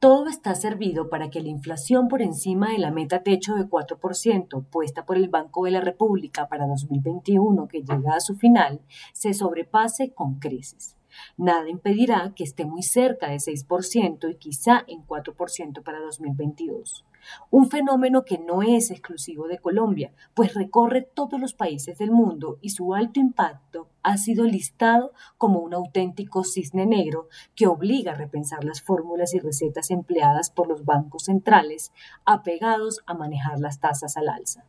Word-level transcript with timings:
Todo 0.00 0.28
está 0.28 0.54
servido 0.54 1.10
para 1.10 1.28
que 1.28 1.42
la 1.42 1.50
inflación 1.50 2.08
por 2.08 2.22
encima 2.22 2.72
de 2.72 2.78
la 2.78 2.90
meta 2.90 3.22
techo 3.22 3.56
de 3.56 3.66
4% 3.66 4.64
puesta 4.64 5.04
por 5.04 5.18
el 5.18 5.28
Banco 5.28 5.66
de 5.66 5.72
la 5.72 5.82
República 5.82 6.48
para 6.48 6.66
2021, 6.66 7.68
que 7.68 7.82
llega 7.82 8.14
a 8.14 8.20
su 8.20 8.34
final, 8.34 8.80
se 9.12 9.34
sobrepase 9.34 10.14
con 10.14 10.38
creces. 10.38 10.96
Nada 11.36 11.68
impedirá 11.68 12.32
que 12.34 12.44
esté 12.44 12.64
muy 12.64 12.82
cerca 12.82 13.28
de 13.28 13.36
6% 13.36 14.30
y 14.30 14.36
quizá 14.36 14.84
en 14.86 15.06
4% 15.06 15.82
para 15.82 16.00
2022. 16.00 17.04
Un 17.50 17.68
fenómeno 17.68 18.24
que 18.24 18.38
no 18.38 18.62
es 18.62 18.90
exclusivo 18.90 19.48
de 19.48 19.58
Colombia, 19.58 20.14
pues 20.32 20.54
recorre 20.54 21.02
todos 21.02 21.38
los 21.38 21.52
países 21.52 21.98
del 21.98 22.10
mundo 22.10 22.56
y 22.62 22.70
su 22.70 22.94
alto 22.94 23.20
impacto 23.20 23.89
ha 24.02 24.16
sido 24.16 24.44
listado 24.44 25.12
como 25.38 25.60
un 25.60 25.74
auténtico 25.74 26.44
cisne 26.44 26.86
negro 26.86 27.28
que 27.54 27.66
obliga 27.66 28.12
a 28.12 28.16
repensar 28.16 28.64
las 28.64 28.82
fórmulas 28.82 29.34
y 29.34 29.38
recetas 29.38 29.90
empleadas 29.90 30.50
por 30.50 30.68
los 30.68 30.84
bancos 30.84 31.24
centrales 31.24 31.92
apegados 32.24 33.00
a 33.06 33.14
manejar 33.14 33.60
las 33.60 33.80
tasas 33.80 34.16
al 34.16 34.28
alza. 34.28 34.64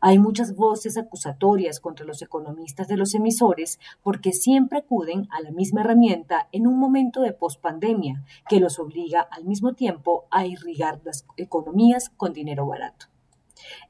Hay 0.00 0.18
muchas 0.18 0.54
voces 0.54 0.98
acusatorias 0.98 1.80
contra 1.80 2.06
los 2.06 2.22
economistas 2.22 2.88
de 2.88 2.96
los 2.96 3.14
emisores 3.14 3.78
porque 4.02 4.32
siempre 4.32 4.78
acuden 4.78 5.28
a 5.30 5.40
la 5.40 5.50
misma 5.50 5.80
herramienta 5.80 6.48
en 6.52 6.66
un 6.66 6.78
momento 6.78 7.22
de 7.22 7.32
pospandemia 7.32 8.24
que 8.48 8.60
los 8.60 8.78
obliga 8.78 9.20
al 9.20 9.44
mismo 9.44 9.74
tiempo 9.74 10.26
a 10.30 10.46
irrigar 10.46 11.00
las 11.04 11.26
economías 11.36 12.10
con 12.10 12.32
dinero 12.32 12.66
barato. 12.66 13.11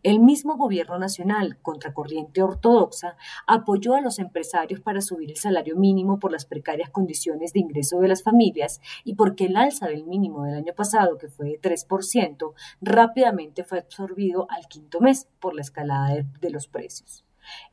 El 0.02 0.20
mismo 0.20 0.56
gobierno 0.56 0.98
nacional, 0.98 1.58
contracorriente 1.62 2.42
ortodoxa, 2.42 3.16
apoyó 3.46 3.94
a 3.94 4.00
los 4.00 4.18
empresarios 4.18 4.80
para 4.80 5.00
subir 5.00 5.30
el 5.30 5.36
salario 5.36 5.76
mínimo 5.76 6.18
por 6.18 6.32
las 6.32 6.46
precarias 6.46 6.90
condiciones 6.90 7.52
de 7.52 7.60
ingreso 7.60 8.00
de 8.00 8.08
las 8.08 8.22
familias 8.22 8.80
y 9.04 9.14
porque 9.14 9.46
el 9.46 9.56
alza 9.56 9.86
del 9.86 10.04
mínimo 10.04 10.44
del 10.44 10.54
año 10.54 10.74
pasado, 10.74 11.18
que 11.18 11.28
fue 11.28 11.46
de 11.46 11.60
3%, 11.60 12.52
rápidamente 12.80 13.64
fue 13.64 13.78
absorbido 13.78 14.46
al 14.50 14.66
quinto 14.68 15.00
mes 15.00 15.28
por 15.40 15.54
la 15.54 15.62
escalada 15.62 16.14
de, 16.14 16.26
de 16.40 16.50
los 16.50 16.68
precios. 16.68 17.24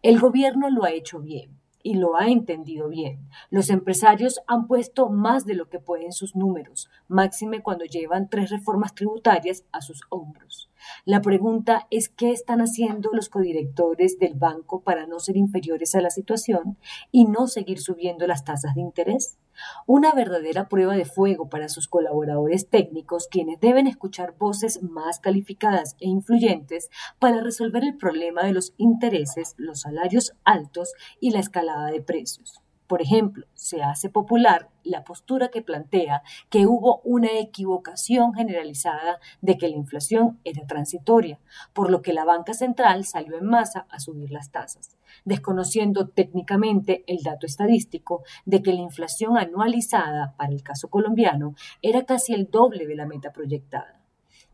El 0.02 0.20
gobierno 0.20 0.70
lo 0.70 0.84
ha 0.84 0.92
hecho 0.92 1.20
bien 1.20 1.60
y 1.84 1.96
lo 1.96 2.18
ha 2.18 2.28
entendido 2.28 2.90
bien. 2.90 3.30
Los 3.50 3.70
empresarios 3.70 4.42
han 4.48 4.68
puesto 4.68 5.10
más 5.10 5.46
de 5.46 5.56
lo 5.56 5.70
que 5.70 5.80
pueden 5.80 6.12
sus 6.12 6.36
números, 6.36 6.90
máxime 7.08 7.62
cuando 7.62 7.86
llevan 7.86 8.30
tres 8.30 8.50
reformas 8.50 8.94
tributarias 8.94 9.66
a 9.72 9.82
sus 9.82 10.02
hombros. 10.10 10.69
La 11.06 11.22
pregunta 11.22 11.88
es 11.92 12.10
qué 12.10 12.32
están 12.32 12.62
haciendo 12.62 13.10
los 13.14 13.30
codirectores 13.30 14.20
del 14.20 14.36
banco 14.36 14.82
para 14.82 15.06
no 15.08 15.20
ser 15.20 15.38
inferiores 15.38 15.96
a 15.96 16.02
la 16.02 16.10
situación 16.10 16.78
y 17.12 17.26
no 17.26 17.48
seguir 17.48 17.80
subiendo 17.80 18.28
las 18.28 18.44
tasas 18.44 18.76
de 18.76 18.82
interés. 18.82 19.38
Una 19.86 20.14
verdadera 20.14 20.70
prueba 20.70 20.96
de 20.96 21.06
fuego 21.06 21.50
para 21.50 21.70
sus 21.70 21.88
colaboradores 21.88 22.70
técnicos, 22.70 23.28
quienes 23.30 23.60
deben 23.60 23.88
escuchar 23.88 24.36
voces 24.38 24.82
más 24.82 25.20
calificadas 25.20 25.96
e 26.00 26.08
influyentes 26.08 26.90
para 27.20 27.42
resolver 27.42 27.84
el 27.84 27.98
problema 27.98 28.44
de 28.44 28.54
los 28.54 28.74
intereses, 28.78 29.56
los 29.58 29.82
salarios 29.82 30.34
altos 30.46 30.94
y 31.20 31.32
la 31.32 31.40
escalada 31.40 31.92
de 31.92 32.02
precios. 32.02 32.62
Por 32.90 33.04
ejemplo, 33.04 33.46
se 33.54 33.84
hace 33.84 34.10
popular 34.10 34.72
la 34.84 35.04
postura 35.04 35.50
que 35.50 35.62
plantea 35.62 36.24
que 36.50 36.66
hubo 36.66 37.02
una 37.04 37.30
equivocación 37.38 38.34
generalizada 38.34 39.20
de 39.42 39.60
que 39.60 39.70
la 39.70 39.76
inflación 39.76 40.40
era 40.44 40.66
transitoria, 40.66 41.40
por 41.72 41.92
lo 41.92 42.02
que 42.02 42.14
la 42.14 42.26
banca 42.26 42.56
central 42.56 43.06
salió 43.06 43.38
en 43.38 43.46
masa 43.46 43.86
a 43.92 44.00
subir 44.00 44.32
las 44.32 44.50
tasas, 44.50 44.98
desconociendo 45.24 46.08
técnicamente 46.08 47.04
el 47.06 47.22
dato 47.22 47.46
estadístico 47.46 48.24
de 48.46 48.64
que 48.64 48.74
la 48.74 48.82
inflación 48.82 49.38
anualizada 49.38 50.34
para 50.36 50.52
el 50.52 50.64
caso 50.64 50.90
colombiano 50.90 51.54
era 51.84 52.06
casi 52.06 52.34
el 52.34 52.50
doble 52.50 52.88
de 52.88 52.96
la 52.96 53.06
meta 53.06 53.32
proyectada. 53.32 54.02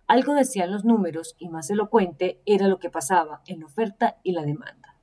Algo 0.08 0.34
decían 0.34 0.72
los 0.72 0.84
números 0.84 1.38
y 1.40 1.48
más 1.48 1.70
elocuente 1.70 2.42
era 2.46 2.68
lo 2.68 2.80
que 2.80 2.90
pasaba 2.90 3.44
en 3.48 3.62
la 3.62 3.68
oferta 3.68 4.18
y 4.24 4.34
la 4.34 4.42
demanda. 4.42 4.96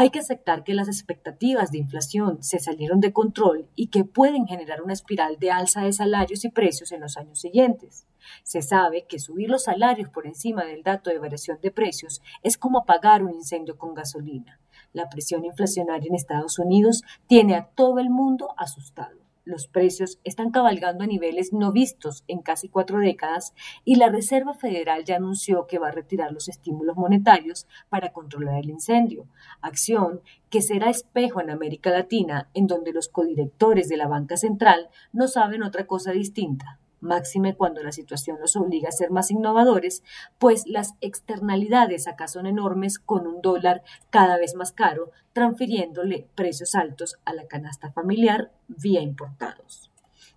Hay 0.00 0.10
que 0.10 0.20
aceptar 0.20 0.62
que 0.62 0.74
las 0.74 0.86
expectativas 0.86 1.72
de 1.72 1.78
inflación 1.78 2.40
se 2.40 2.60
salieron 2.60 3.00
de 3.00 3.12
control 3.12 3.68
y 3.74 3.88
que 3.88 4.04
pueden 4.04 4.46
generar 4.46 4.80
una 4.80 4.92
espiral 4.92 5.40
de 5.40 5.50
alza 5.50 5.82
de 5.82 5.92
salarios 5.92 6.44
y 6.44 6.50
precios 6.50 6.92
en 6.92 7.00
los 7.00 7.16
años 7.16 7.40
siguientes. 7.40 8.06
Se 8.44 8.62
sabe 8.62 9.06
que 9.08 9.18
subir 9.18 9.50
los 9.50 9.64
salarios 9.64 10.08
por 10.08 10.28
encima 10.28 10.64
del 10.64 10.84
dato 10.84 11.10
de 11.10 11.18
variación 11.18 11.58
de 11.60 11.72
precios 11.72 12.22
es 12.44 12.56
como 12.56 12.78
apagar 12.78 13.24
un 13.24 13.34
incendio 13.34 13.76
con 13.76 13.92
gasolina. 13.92 14.60
La 14.92 15.08
presión 15.08 15.44
inflacionaria 15.44 16.06
en 16.06 16.14
Estados 16.14 16.60
Unidos 16.60 17.02
tiene 17.26 17.56
a 17.56 17.66
todo 17.66 17.98
el 17.98 18.08
mundo 18.08 18.54
asustado 18.56 19.27
los 19.48 19.66
precios 19.66 20.20
están 20.24 20.50
cabalgando 20.50 21.04
a 21.04 21.06
niveles 21.06 21.52
no 21.52 21.72
vistos 21.72 22.22
en 22.28 22.42
casi 22.42 22.68
cuatro 22.68 22.98
décadas 22.98 23.54
y 23.84 23.96
la 23.96 24.10
Reserva 24.10 24.54
Federal 24.54 25.04
ya 25.04 25.16
anunció 25.16 25.66
que 25.66 25.78
va 25.78 25.88
a 25.88 25.92
retirar 25.92 26.32
los 26.32 26.48
estímulos 26.48 26.96
monetarios 26.96 27.66
para 27.88 28.12
controlar 28.12 28.60
el 28.60 28.70
incendio, 28.70 29.26
acción 29.62 30.20
que 30.50 30.60
será 30.60 30.90
espejo 30.90 31.40
en 31.40 31.50
América 31.50 31.90
Latina, 31.90 32.50
en 32.52 32.66
donde 32.66 32.92
los 32.92 33.08
codirectores 33.08 33.88
de 33.88 33.96
la 33.96 34.06
banca 34.06 34.36
central 34.36 34.90
no 35.12 35.28
saben 35.28 35.62
otra 35.62 35.86
cosa 35.86 36.12
distinta 36.12 36.78
máxime 37.00 37.56
cuando 37.56 37.82
la 37.82 37.92
situación 37.92 38.38
los 38.40 38.56
obliga 38.56 38.88
a 38.88 38.92
ser 38.92 39.10
más 39.10 39.30
innovadores, 39.30 40.02
pues 40.38 40.66
las 40.66 40.94
externalidades 41.00 42.08
acá 42.08 42.28
son 42.28 42.46
enormes 42.46 42.98
con 42.98 43.26
un 43.26 43.40
dólar 43.40 43.82
cada 44.10 44.36
vez 44.38 44.54
más 44.54 44.72
caro, 44.72 45.10
transfiriéndole 45.32 46.28
precios 46.34 46.74
altos 46.74 47.16
a 47.24 47.34
la 47.34 47.46
canasta 47.46 47.90
familiar 47.90 48.52
vía 48.68 49.00
importados. 49.00 49.90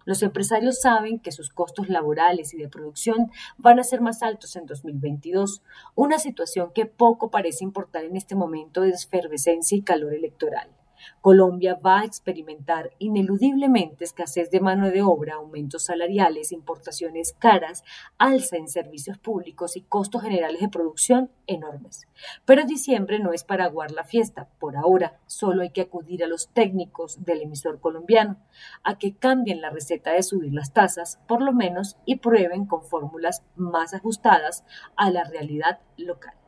Los 0.06 0.24
empresarios 0.24 0.82
saben 0.82 1.20
que 1.20 1.32
sus 1.32 1.50
costos 1.50 1.90
laborales 1.90 2.54
y 2.54 2.58
de 2.58 2.68
producción 2.68 3.32
van 3.58 3.80
a 3.80 3.84
ser 3.84 4.02
más 4.02 4.24
altos 4.24 4.56
en 4.56 4.66
2022, 4.66 5.62
una 5.96 6.18
situación 6.18 6.72
que 6.74 6.86
poco 6.86 7.30
parece 7.30 7.64
importar 7.64 8.06
en 8.06 8.16
este 8.16 8.36
momento 8.36 8.82
de 8.82 8.92
efervescencia 8.92 9.78
y 9.78 9.84
calor 9.84 10.14
electoral. 10.14 10.70
Colombia 11.22 11.76
va 11.76 12.02
a 12.02 12.06
experimentar 12.06 12.92
ineludiblemente 13.00 14.04
escasez 14.04 14.50
de 14.52 14.60
mano 14.60 14.90
de 14.90 15.02
obra, 15.02 15.36
aumentos 15.36 15.86
salariales, 15.86 16.52
importaciones 16.52 17.36
caras, 17.38 17.84
alza 18.18 18.58
en 18.58 18.68
servicios 18.68 19.18
públicos 19.18 19.78
y 19.78 19.82
costos 19.82 20.24
generales 20.24 20.62
de 20.62 20.70
producción 20.70 21.30
enormes. 21.48 22.08
Pero 22.46 22.66
diciembre 22.66 23.20
no 23.20 23.34
es 23.34 23.44
para 23.44 23.66
aguar 23.66 23.92
la 23.92 24.04
fiesta. 24.04 24.48
Por 24.60 24.76
ahora, 24.76 25.20
solo 25.26 25.62
hay 25.62 25.72
que 25.72 25.82
acudir 25.82 26.24
a 26.24 26.28
los 26.28 26.50
técnicos 26.50 27.24
del 27.24 27.42
emisor 27.42 27.80
colombiano 27.80 28.38
a 28.84 28.98
que 28.98 29.16
cambien 29.16 29.62
la 29.62 29.70
receta 29.70 30.14
de 30.14 30.24
subir 30.24 30.54
las 30.54 30.74
tasas, 30.74 31.20
por 31.28 31.42
lo 31.42 31.54
menos, 31.54 31.98
y 32.06 32.18
prueben 32.18 32.66
con 32.66 32.84
fórmulas 32.84 33.44
más 33.56 33.94
ajustadas 33.94 34.64
a 34.96 35.10
la 35.12 35.24
realidad 35.24 35.80
local. 35.98 36.41